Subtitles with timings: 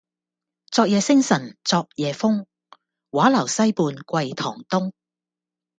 [0.71, 2.47] 昨夜星辰昨夜風，
[3.11, 4.93] 畫樓西畔桂堂東。